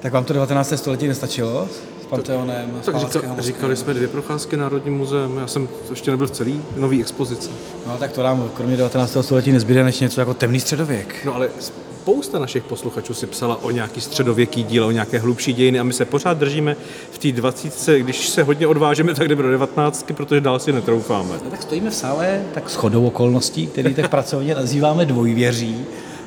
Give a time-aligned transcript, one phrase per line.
[0.00, 0.72] Tak vám to 19.
[0.76, 1.68] století nestačilo?
[2.02, 6.30] S Panteonem, tak říkali, říkali jsme dvě procházky Národním muzeem, já jsem ještě nebyl v
[6.30, 7.50] celý nový expozice.
[7.86, 9.16] No tak to nám kromě 19.
[9.20, 11.14] století nezbyde než něco jako temný středověk.
[11.24, 15.80] No ale spousta našich posluchačů si psala o nějaký středověký díl, o nějaké hlubší dějiny
[15.80, 16.76] a my se pořád držíme
[17.10, 17.98] v té 20.
[17.98, 21.30] Když se hodně odvážeme, tak jdeme do 19, protože dál si netroufáme.
[21.44, 25.84] No, tak stojíme v sále, tak shodou okolností, který tak pracovně nazýváme dvojvěří.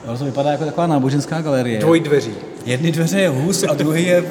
[0.07, 1.79] Ono to vypadá jako taková náboženská galerie.
[1.79, 2.33] Dvojdveří.
[2.65, 4.25] Jedny dveře je hus a druhý je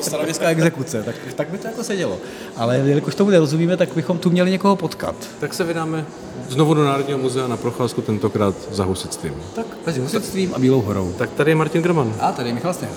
[0.00, 1.02] starověstská exekuce.
[1.02, 2.18] Tak, tak by to jako sedělo.
[2.56, 5.14] Ale jelikož tomu nerozumíme, tak bychom tu měli někoho potkat.
[5.40, 6.04] Tak se vydáme
[6.48, 9.34] znovu do Národního muzea na procházku, tentokrát za husitstvím.
[9.54, 11.12] Tak mezi husitstvím a Bílou horou.
[11.18, 12.14] Tak tady je Martin Grman.
[12.20, 12.88] A tady je Michal Stěn.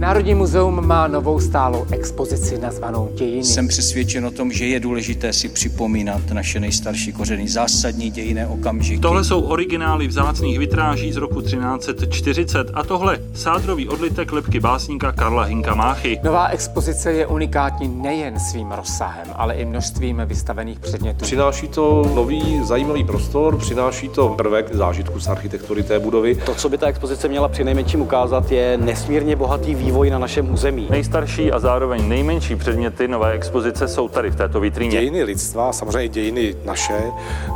[0.00, 3.44] Národní muzeum má novou stálou expozici nazvanou Dějiny.
[3.44, 9.00] Jsem přesvědčen o tom, že je důležité si připomínat naše nejstarší kořeny, zásadní dějinné okamžiky.
[9.00, 15.42] Tohle jsou originály vzácných vitráží z roku 1340 a tohle sádrový odlitek lepky básníka Karla
[15.42, 16.20] Hinka Máchy.
[16.24, 21.24] Nová expozice je unikátní nejen svým rozsahem, ale i množstvím vystavených předmětů.
[21.24, 26.34] Přináší to nový zajímavý prostor, přináší to prvek zážitku z architektury té budovy.
[26.34, 30.52] To, co by ta expozice měla přinejmenším ukázat, je nesmírně bohatý vývoj vývoj na našem
[30.52, 30.86] území.
[30.90, 34.90] Nejstarší a zároveň nejmenší předměty nové expozice jsou tady v této vitríně.
[34.90, 37.02] Dějiny lidstva, samozřejmě dějiny naše,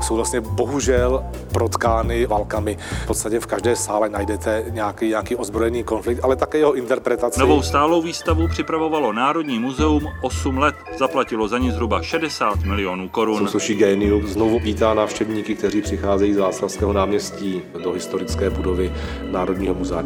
[0.03, 2.77] jsou vlastně bohužel protkány válkami.
[3.03, 7.41] V podstatě v každé sále najdete nějaký, nějaký ozbrojený konflikt, ale také jeho interpretaci.
[7.41, 10.75] Novou stálou výstavu připravovalo Národní muzeum 8 let.
[10.99, 13.39] Zaplatilo za ní zhruba 60 milionů korun.
[13.39, 18.93] Sousuší géniu znovu vítá návštěvníky, kteří přicházejí z Václavského náměstí do historické budovy
[19.31, 20.05] Národního muzea.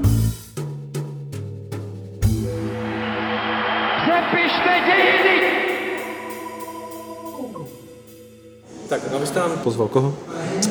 [9.39, 10.14] Nám pozval koho?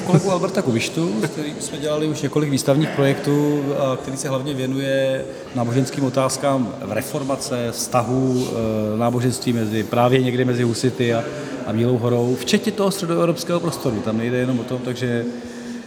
[0.06, 3.64] Kolegu Alberta Kubištu, s kterým jsme dělali už několik výstavních projektů,
[4.02, 8.48] který se hlavně věnuje náboženským otázkám v reformace, vztahu
[8.96, 11.24] e, náboženství mezi, právě někde mezi Husity a,
[11.68, 14.00] a Bílou horou, včetně toho středoevropského prostoru.
[14.00, 15.26] Tam nejde jenom o tom, takže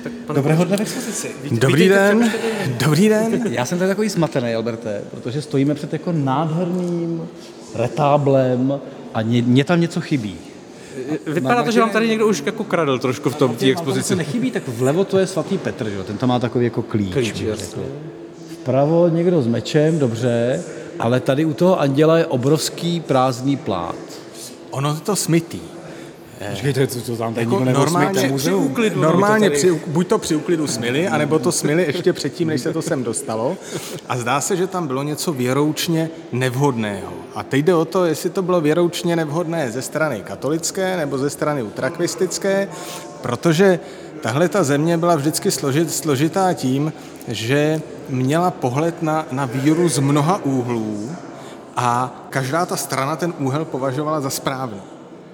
[0.02, 1.30] tak Dobrého dne v expozici.
[1.50, 2.32] Dobrý den.
[2.78, 3.42] Dobrý den.
[3.50, 7.28] Já jsem tady takový zmatený, Alberte, protože stojíme před jako nádherným
[7.74, 8.80] retáblem
[9.14, 10.36] a mě tam něco chybí.
[11.26, 14.16] Vypadá to, že vám tady někdo už jako kradl trošku v tom té expozici.
[14.16, 16.02] nechybí, tak vlevo to je svatý Petr, že?
[16.02, 17.12] ten tam má takový jako klíč.
[17.12, 17.44] klíč
[18.62, 20.62] Vpravo někdo s mečem, dobře,
[20.98, 23.96] ale tady u toho anděla je obrovský prázdný plát.
[24.70, 25.60] Ono je to smytý.
[26.48, 29.72] Počkejte, co to tam jako normálně, při uklidu, normálně to tady...
[29.74, 33.04] při, buď to při uklidu smily, anebo to smily ještě předtím, než se to sem
[33.04, 33.56] dostalo.
[34.08, 37.12] A zdá se, že tam bylo něco věroučně nevhodného.
[37.34, 41.30] A teď jde o to, jestli to bylo věroučně nevhodné ze strany katolické nebo ze
[41.30, 42.68] strany utrakvistické,
[43.22, 43.80] protože
[44.20, 46.92] tahle ta země byla vždycky složit, složitá tím,
[47.28, 51.10] že měla pohled na, na víru z mnoha úhlů
[51.76, 54.80] a každá ta strana ten úhel považovala za správný.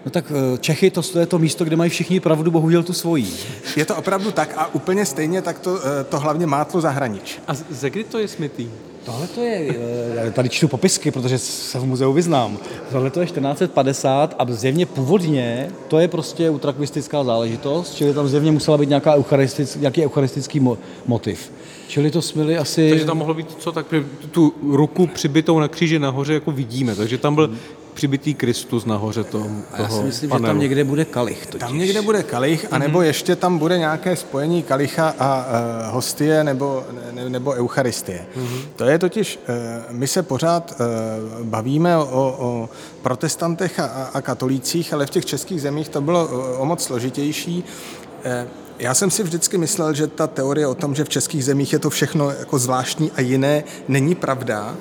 [0.06, 2.93] No tak eh, Čechy, to, to je to místo, kde mají všichni pravdu, bohužel tu
[2.93, 3.33] svojí.
[3.77, 7.39] Je to opravdu tak a úplně stejně tak to, eh, to hlavně mátlo zahranič.
[7.49, 8.71] A ze kdy to je smitý?
[9.05, 12.59] Tohle to je, eh, já tady čtu popisky, protože se v muzeu vyznám.
[12.93, 18.53] Tohle to je 1450 a zjevně původně to je prostě utrakvistická záležitost, čili tam zjevně
[18.53, 21.53] musela být nějaká eucharistic, nějaký eucharistický mo- motiv.
[21.88, 22.91] Čili to smili asi...
[22.91, 23.87] Takže tam mohlo být co, tak
[24.31, 27.50] tu ruku přibitou na kříži nahoře jako vidíme, takže tam byl
[27.97, 30.45] přibitý Kristus nahoře toho, toho Já si myslím, panelu.
[30.45, 31.47] že tam někde bude kalich.
[31.47, 31.61] Totiž.
[31.61, 33.03] Tam někde bude kalich, anebo mm-hmm.
[33.03, 38.27] ještě tam bude nějaké spojení kalicha a uh, hostie nebo, ne, nebo eucharistie.
[38.37, 38.61] Mm-hmm.
[38.77, 39.55] To je totiž, uh,
[39.91, 42.05] my se pořád uh, bavíme o,
[42.39, 42.69] o
[43.03, 47.65] protestantech a, a katolících, ale v těch českých zemích to bylo o, o moc složitější.
[47.65, 48.49] Uh,
[48.79, 51.79] já jsem si vždycky myslel, že ta teorie o tom, že v českých zemích je
[51.79, 54.75] to všechno jako zvláštní a jiné, není pravda,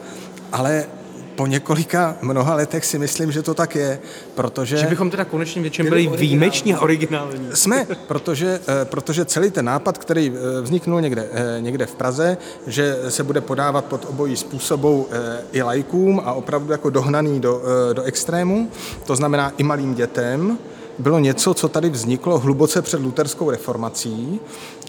[0.51, 0.85] ale
[1.35, 3.99] po několika mnoha letech si myslím, že to tak je,
[4.35, 4.77] protože...
[4.77, 7.49] Že bychom teda konečně většinou byli výjimeční a originální.
[7.53, 12.37] Jsme, protože, eh, protože celý ten nápad, který eh, vzniknul někde, eh, někde v Praze,
[12.67, 15.07] že se bude podávat pod obojí způsobou
[15.51, 17.61] i lajkům a opravdu jako dohnaný do,
[17.93, 18.71] do extrému,
[19.05, 20.57] to znamená i malým dětem,
[20.99, 24.39] bylo něco, co tady vzniklo hluboce před luterskou reformací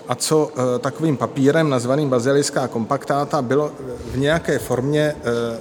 [0.09, 3.73] a co e, takovým papírem nazvaným Bazilická kompaktáta bylo
[4.13, 5.15] v nějaké formě e,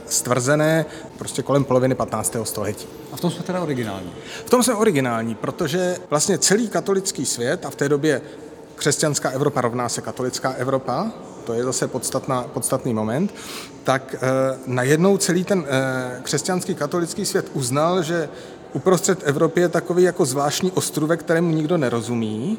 [0.07, 0.85] stvrzené
[1.17, 2.35] prostě kolem poloviny 15.
[2.43, 2.87] století.
[3.11, 4.11] A v tom jsme teda originální?
[4.45, 8.21] V tom jsme originální, protože vlastně celý katolický svět a v té době
[8.75, 11.11] křesťanská Evropa rovná se katolická Evropa,
[11.45, 13.33] to je zase podstatná, podstatný moment,
[13.83, 14.19] tak e,
[14.67, 18.29] najednou celý ten e, křesťanský katolický svět uznal, že
[18.73, 22.57] uprostřed Evropy je takový jako zvláštní ostrůvek, kterému nikdo nerozumí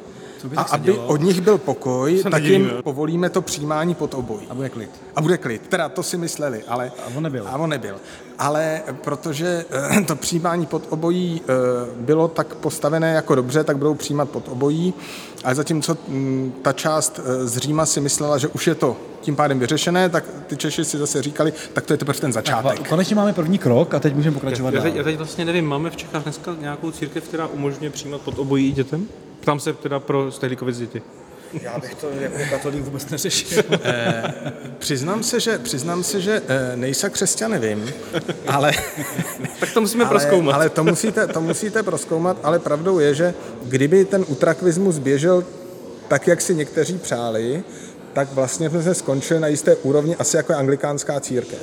[0.57, 4.47] a aby od nich byl pokoj, tak jim povolíme to přijímání pod obojí.
[4.51, 4.91] A bude klid.
[5.17, 5.63] A bude klid.
[5.69, 6.93] Teda to si mysleli, ale...
[7.07, 7.49] A on nebyl.
[7.49, 7.97] A on nebyl.
[8.39, 9.65] Ale protože
[9.99, 11.53] eh, to přijímání pod obojí eh,
[11.97, 14.95] bylo tak postavené jako dobře, tak budou přijímat pod obojí.
[15.45, 19.37] Ale zatímco mm, ta část eh, z Říma si myslela, že už je to tím
[19.37, 22.89] pádem vyřešené, tak ty Češi si zase říkali, tak to je teprve ten začátek.
[22.89, 24.83] Konečně máme první krok a teď můžeme pokračovat Já dál.
[24.83, 28.39] teď, já teď vlastně nevím, máme v Čechách dneska nějakou církev, která umožňuje přijímat pod
[28.39, 29.09] obojí dětem?
[29.41, 31.03] Ptám se teda pro stehlíkovic děti.
[31.63, 33.63] Já bych to jako katolík vůbec neřešil.
[34.79, 37.93] Přiznám se, že, přiznám se, že eh, nejsa křesťan, nevím,
[38.47, 38.73] ale...
[39.61, 40.55] Tak to musíme ale, proskoumat.
[40.55, 43.35] Ale to musíte, to musíte proskoumat, ale pravdou je, že
[43.65, 45.45] kdyby ten utrakvismus běžel
[46.09, 47.65] tak, jak si někteří přáli,
[48.13, 51.63] tak vlastně jsme se skončili na jisté úrovni asi jako je anglikánská církev.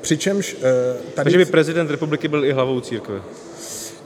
[0.00, 0.62] Přičemž eh,
[1.14, 1.24] tady...
[1.24, 3.20] Takže by prezident republiky byl i hlavou církve.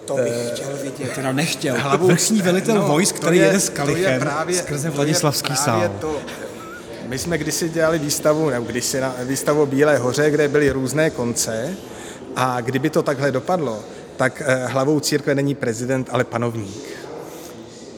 [0.04, 1.14] To bych chtěl vidět.
[1.14, 1.76] Teda nechtěl.
[1.78, 5.88] Hlavou vrchní velitel no, vojsk, který jede s kalichem právě, skrze to je Vladislavský právě
[5.88, 5.96] sál.
[6.00, 6.16] To,
[7.08, 11.74] my jsme kdysi dělali výstavu, nebo kdysi na výstavu Bílé hoře, kde byly různé konce
[12.36, 13.80] a kdyby to takhle dopadlo,
[14.16, 17.03] tak eh, hlavou církve není prezident, ale panovník.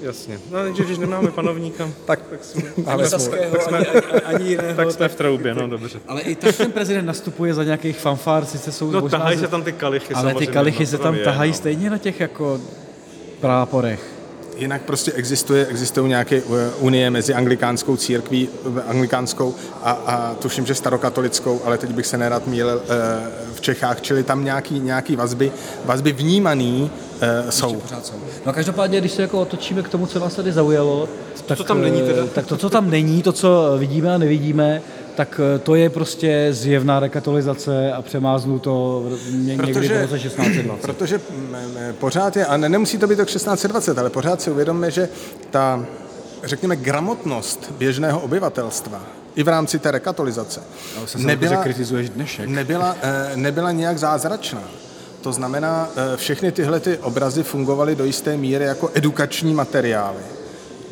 [0.03, 0.39] Jasně.
[0.51, 4.75] No, takže když nemáme panovníka, Tak, tak jsme, ale Saského, ani, ani, ani jiného.
[4.77, 6.01] tak jsme v troubě, no dobře.
[6.09, 9.49] Ale i tak ten prezident nastupuje za nějakých fanfár, sice jsou No možná tahají se
[9.49, 11.57] tam ty kalichy ale ty kalichy no, se to tam je, tahají no.
[11.57, 12.61] stejně na těch jako
[13.41, 14.01] práporech.
[14.57, 20.67] Jinak prostě existuje, existují nějaké eh, unie mezi anglikánskou církví, eh, anglikánskou a, a tuším,
[20.67, 25.17] že starokatolickou, ale teď bych se nerad mýlil eh, v Čechách, čili tam nějaký, nějaký
[25.17, 25.53] vazby,
[25.85, 26.91] vazby vnímaný
[27.21, 27.83] eh, jsou.
[28.03, 28.15] Jsou.
[28.47, 31.09] No každopádně, když se jako otočíme k tomu, co nás tady zaujalo,
[31.47, 32.23] tak, co tam není teda?
[32.25, 34.83] eh, tak to, co tam není, to, co vidíme a nevidíme,
[35.17, 40.19] tak eh, to je prostě zjevná rekatolizace a přemáznu to ně- někdy Protože- v roce
[40.19, 40.83] 1620.
[40.83, 41.57] Protože mm, mm,
[41.99, 45.09] pořád je, a ne, nemusí to být tak 1620, ale pořád si uvědomme, že
[45.51, 45.85] ta,
[46.45, 49.03] řekněme, gramotnost běžného obyvatelstva
[49.35, 50.61] i v rámci té rekatolizace
[51.17, 52.49] nebyla, kritizuješ dnešek.
[52.49, 52.97] nebyla,
[53.35, 54.63] nebyla nějak zázračná.
[55.27, 60.23] To znamená, eh, všechny tyhle ty obrazy fungovaly do jisté míry jako edukační materiály.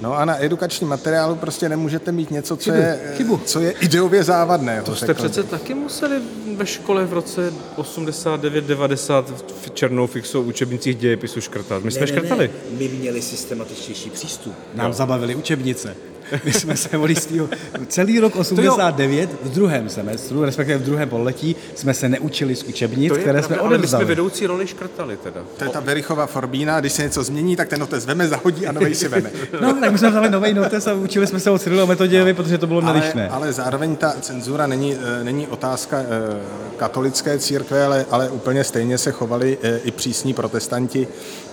[0.00, 3.40] No a na edukační materiálu prostě nemůžete mít něco, co, je, chybu.
[3.44, 4.84] co je ideově závadného.
[4.84, 6.20] To jste přece taky museli
[6.56, 9.24] ve škole v roce 89-90
[9.62, 11.84] v černou fixou učebnicích dějepisu škrtat.
[11.84, 12.50] My jsme škrtali.
[12.78, 14.54] My měli systematičtější přístup.
[14.74, 15.96] Nám zabavili učebnice.
[16.44, 17.48] My jsme se o listýho,
[17.88, 23.08] celý rok 89 v druhém semestru, respektive v druhém pololetí, jsme se neučili z učebnic,
[23.08, 24.04] To je které pravda, jsme ale my jsme odevzali.
[24.04, 25.40] vedoucí roli škrtali teda.
[25.58, 28.72] To je ta Verichova Forbína, když se něco změní, tak ten notes veme, zahodí a
[28.72, 29.30] novej si veme.
[29.60, 32.34] No, tak my jsme vzali nový notes a učili jsme se o Cyrilu a Metodějovi,
[32.34, 33.28] protože to bylo Ale, nelišné.
[33.28, 36.06] ale zároveň ta cenzura není, eh, není otázka eh,
[36.76, 41.08] katolické církve, ale, ale úplně stejně se chovali eh, i přísní protestanti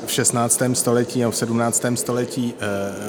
[0.05, 0.61] v 16.
[0.73, 1.83] století nebo v 17.
[1.95, 2.53] století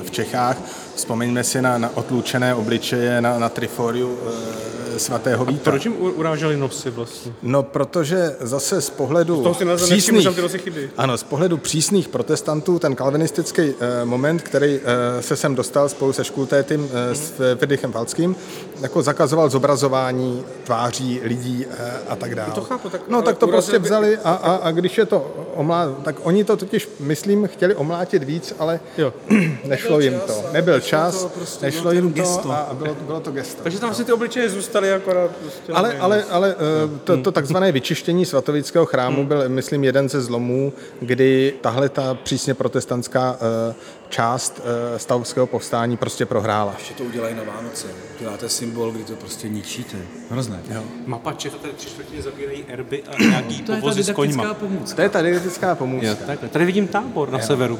[0.03, 0.57] v Čechách.
[0.95, 5.71] Vzpomeňme si na, na otlučené obličeje, na, na triforiu eh, svatého Víta.
[5.71, 7.33] Proč jim uráželi nosy vlastně?
[7.43, 10.91] No, protože zase z pohledu toho si nevšimnu, že tam ty nosy chybí.
[10.99, 14.81] ano, z pohledu přísných protestantů ten kalvinistický eh, moment, který
[15.19, 18.37] eh, se sem dostal spolu se Škultétym eh, s Friedrichem Falckým,
[18.81, 22.53] jako zakazoval zobrazování tváří lidí eh, a tak dále.
[22.55, 25.33] To chápu, tak- no, tak to prostě by- vzali a, a, a když je to
[25.55, 25.95] omlá...
[26.05, 29.13] tak oni to totiž, myslím, chtěli omlátit víc, ale Jo.
[29.65, 30.45] nešlo jim to.
[30.53, 32.43] Nebyl čas, prostě nešlo jim gesto.
[32.43, 33.63] to a a bylo, bylo to gesto.
[33.63, 35.73] Takže tam asi ty obličeje zůstaly akorát prostě...
[35.73, 40.73] Ale, ale, ale eh, to, to takzvané vyčištění svatovického chrámu byl, myslím, jeden ze zlomů,
[41.01, 43.37] kdy tahle ta přísně protestantská
[43.71, 43.75] eh,
[44.09, 44.61] část
[44.95, 46.75] eh, stavovského povstání prostě prohrála.
[46.79, 47.87] Ještě to udělají na Vánoce.
[48.21, 49.97] Děláte symbol, kdy to prostě ničíte.
[50.31, 50.61] Hrozné.
[50.75, 50.83] Jo.
[51.07, 54.55] Mapa Čech, tady tři čtvrtiny zabírají erby a nějaký To je ta povozy s koňma.
[54.55, 54.97] pomůcka.
[54.97, 56.07] To je ta didaktická pomůcka.
[56.09, 56.49] Jo, takhle.
[56.49, 57.79] Tady vidím tábor na severu.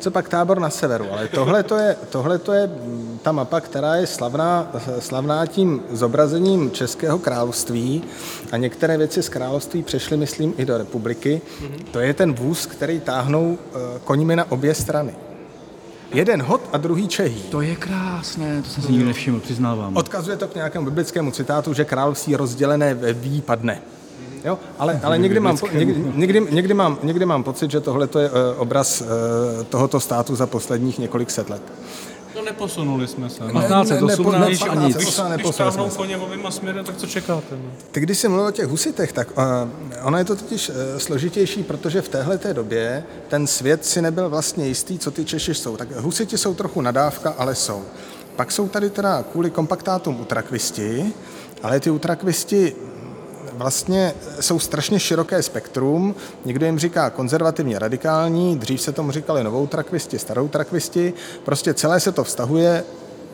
[0.00, 3.60] Co pak tábor na severu, ale tohle to je, tohle to je mm, ta mapa,
[3.60, 8.02] která je slavná, slavná tím zobrazením Českého království
[8.52, 11.40] a některé věci z království přešly, myslím, i do republiky.
[11.90, 15.14] To je ten vůz, který táhnou eh, koňmi na obě strany.
[16.14, 17.42] Jeden hod a druhý čehý.
[17.42, 19.96] To je krásné, to jsem si nikdy nevšiml, přiznávám.
[19.96, 23.82] Odkazuje to k nějakému biblickému citátu, že království rozdělené ve výpadne.
[24.44, 24.58] Jo?
[24.78, 28.56] Ale, ale někdy, mám, někdy, někdy, někdy, mám, někdy mám pocit, že tohle je eh,
[28.56, 29.06] obraz eh,
[29.64, 31.62] tohoto státu za posledních několik set let.
[32.36, 33.42] No neposunuli jsme se.
[33.44, 34.94] 1518 ne- a ne- nic.
[34.96, 35.96] ne- Když, ne- když neposunuli táhnou se.
[35.96, 37.46] koně oběma směry, tak co čekáte?
[37.56, 37.70] No?
[37.90, 39.44] Ty, když jsi mluvil o těch husitech, tak uh,
[40.02, 44.66] ono je to totiž uh, složitější, protože v téhle době ten svět si nebyl vlastně
[44.66, 45.76] jistý, co ty Češi jsou.
[45.76, 47.82] Tak husiti jsou trochu nadávka, ale jsou.
[48.36, 51.12] Pak jsou tady teda kvůli kompaktátům utrakvisti,
[51.62, 52.76] ale ty utrakvisti
[53.60, 56.14] vlastně jsou strašně široké spektrum.
[56.44, 61.12] Někdo jim říká konzervativně radikální, dřív se tomu říkali novou trakvisti, starou trakvisti.
[61.44, 62.84] Prostě celé se to vztahuje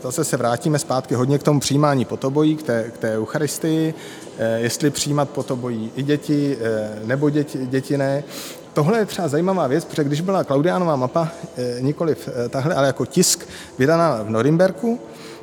[0.02, 3.95] zase se vrátíme zpátky hodně k tomu přijímání potobojí, k té, k té eucharistii,
[4.38, 8.25] eh, jestli přijímat potobojí i děti eh, nebo děti, děti ne.
[8.73, 13.06] Tohle je třeba zajímavá věc, protože když byla Klaudiánová mapa, eh, nikoliv tahle, ale jako
[13.06, 15.00] tisk vydaná v Norimberku,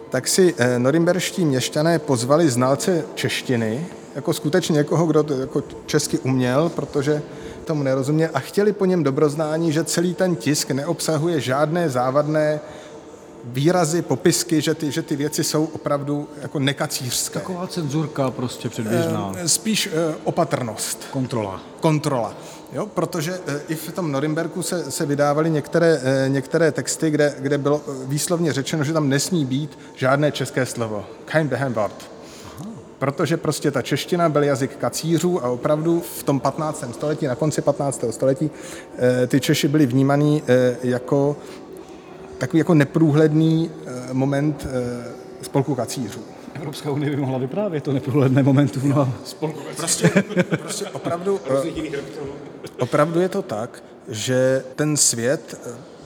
[0.09, 6.69] tak si norimberští měšťané pozvali znalce češtiny, jako skutečně někoho, kdo to jako česky uměl,
[6.69, 7.21] protože
[7.65, 12.59] tomu nerozuměl a chtěli po něm dobroznání, že celý ten tisk neobsahuje žádné závadné
[13.43, 17.39] výrazy, popisky, že ty, že ty věci jsou opravdu jako nekacířské.
[17.39, 19.31] Taková cenzurka prostě předběžná.
[19.37, 21.07] Eh, spíš eh, opatrnost.
[21.11, 21.61] Kontrola.
[21.79, 22.33] Kontrola.
[22.73, 27.57] Jo, protože eh, i v tom Norimberku se, se vydávaly některé, některé texty, kde, kde
[27.57, 31.05] bylo výslovně řečeno, že tam nesmí být žádné české slovo.
[31.25, 32.13] Kein Behenwort.
[33.03, 36.83] Protože prostě ta čeština byl jazyk kacířů a opravdu v tom 15.
[36.91, 38.03] století, na konci 15.
[38.09, 38.51] století,
[39.27, 40.43] ty Češi byli vnímaný
[40.83, 41.35] jako
[42.37, 46.19] takový jako neprůhledný eh, moment eh, spolku kacířů.
[46.53, 49.13] Evropská unie by mohla vyprávět to neprůhledné momentu no.
[49.25, 50.09] spolku prostě,
[50.59, 51.97] prostě opravdu, eh,
[52.79, 55.59] opravdu je to tak, že ten svět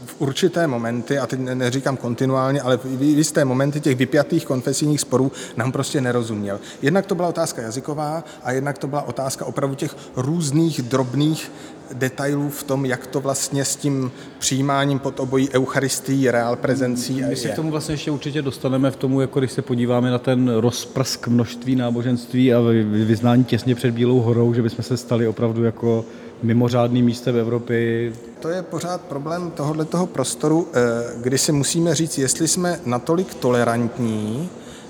[0.05, 5.31] v určité momenty, a teď neříkám kontinuálně, ale v jisté momenty těch vypjatých konfesijních sporů
[5.57, 6.59] nám prostě nerozuměl.
[6.81, 11.51] Jednak to byla otázka jazyková a jednak to byla otázka opravdu těch různých drobných
[11.93, 17.35] detailů v tom, jak to vlastně s tím přijímáním pod obojí eucharistií, reál prezencí My
[17.35, 20.49] se k tomu vlastně ještě určitě dostaneme v tomu, jako když se podíváme na ten
[20.49, 26.05] rozprsk množství náboženství a vyznání těsně před Bílou horou, že bychom se stali opravdu jako
[26.43, 28.13] mimořádným místem v Evropě.
[28.39, 30.79] To je pořád problém tohoto prostoru, eh,
[31.21, 34.49] kdy si musíme říct, jestli jsme natolik tolerantní,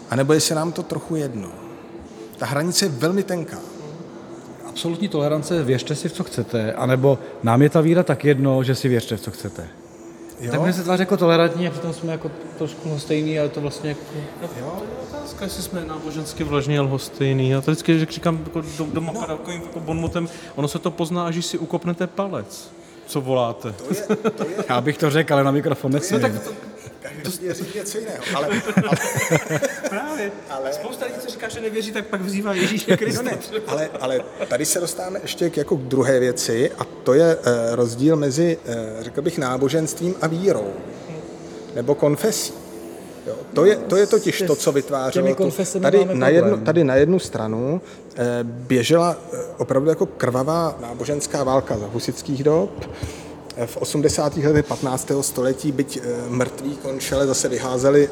[0.09, 1.49] anebo jestli nám to trochu jedno.
[2.37, 3.57] Ta hranice je velmi tenká
[4.77, 8.75] absolutní tolerance, věřte si v co chcete, anebo nám je ta víra tak jedno, že
[8.75, 9.67] si věřte v co chcete.
[10.39, 10.51] Jo?
[10.51, 13.89] Tak my se tváří jako tolerantní a přitom jsme jako trošku stejný, ale to vlastně
[13.89, 14.03] jako...
[14.60, 17.50] Jo, otázka, jestli jsme nábožensky vložně lhostejný.
[17.50, 19.25] Já to vždycky že říkám jako doma no.
[19.25, 22.72] takovým jako bonmotem, ono se to pozná, až si ukopnete palec.
[23.08, 23.72] Co voláte?
[23.72, 24.56] To je, to je...
[24.70, 26.22] Já bych to řekl, ale na mikrofon nesmím.
[26.22, 26.51] No, tak to,
[27.01, 28.24] Každý věří něco jiného.
[28.36, 28.48] Ale,
[28.88, 29.60] ale,
[29.99, 30.31] Právě.
[30.49, 33.21] Ale, Spousta lidí, co říká, že nevěří, tak pak vzývá Ježíše Krista.
[33.21, 33.37] No ne,
[33.67, 37.41] ale, ale tady se dostáváme ještě k, jako k druhé věci a to je uh,
[37.71, 40.73] rozdíl mezi, uh, řekl bych, náboženstvím a vírou.
[41.75, 42.53] Nebo konfesí.
[43.27, 45.35] Jo, to, je, to je totiž to, co vytvářelo.
[45.35, 45.51] Tu,
[45.81, 47.81] tady, na jednu, tady na jednu stranu
[48.15, 49.17] eh, běžela
[49.57, 52.89] opravdu jako krvavá náboženská válka za husických dob,
[53.65, 54.37] v 80.
[54.37, 55.11] letech 15.
[55.21, 58.09] století, byť mrtví končele zase vyházeli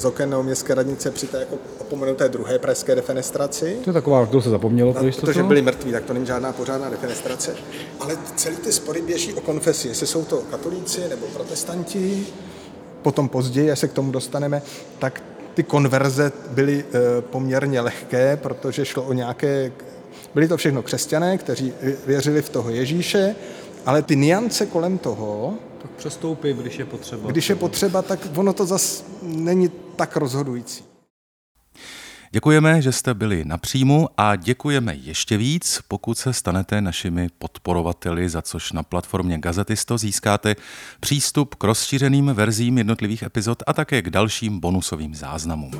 [0.00, 3.78] z oken městské radnice při té jako opomenuté druhé pražské defenestraci.
[3.84, 4.94] To je taková, kdo se zapomnělo.
[5.02, 7.56] No, protože byli mrtví, tak to není žádná pořádná defenestrace.
[8.00, 12.26] Ale celý ty spory běží o konfesi, jestli jsou to katolíci nebo protestanti,
[13.02, 14.62] potom později, až se k tomu dostaneme,
[14.98, 15.22] tak
[15.54, 19.72] ty konverze byly e, poměrně lehké, protože šlo o nějaké,
[20.34, 21.72] byli to všechno křesťané, kteří
[22.06, 23.34] věřili v toho Ježíše,
[23.86, 25.54] ale ty niance kolem toho...
[25.82, 27.30] Tak přestoupí, když je potřeba.
[27.30, 30.84] Když je potřeba, tak ono to zas není tak rozhodující.
[32.32, 38.28] Děkujeme, že jste byli na příjmu a děkujeme ještě víc, pokud se stanete našimi podporovateli,
[38.28, 40.56] za což na platformě Gazetisto získáte
[41.00, 45.72] přístup k rozšířeným verzím jednotlivých epizod a také k dalším bonusovým záznamům.